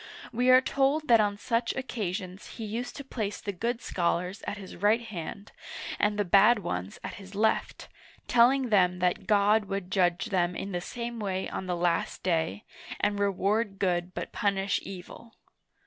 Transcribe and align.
We 0.33 0.49
are 0.49 0.61
told 0.61 1.07
that 1.09 1.19
on 1.21 1.37
such 1.37 1.75
occasions 1.75 2.47
he 2.57 2.65
used 2.65 2.95
to 2.95 3.03
place 3.03 3.39
the 3.39 3.51
good 3.51 3.83
scholars 3.83 4.41
at 4.47 4.57
his 4.57 4.75
right 4.75 4.99
hand, 5.03 5.51
and 5.99 6.17
the 6.17 6.25
bad 6.25 6.57
ones 6.57 6.97
at 7.03 7.13
his 7.21 7.35
left, 7.35 7.87
telling 8.27 8.69
them 8.69 8.97
that 8.97 9.27
God 9.27 9.65
would 9.65 9.91
judge 9.91 10.31
them 10.31 10.55
in 10.55 10.71
the 10.71 10.81
same 10.81 11.19
way 11.19 11.47
on 11.49 11.67
the 11.67 11.77
Last 11.77 12.23
Day, 12.23 12.63
and 12.99 13.19
reward 13.19 13.77
good 13.77 14.15
but 14.15 14.31
punish 14.31 14.79
evil. 14.81 15.35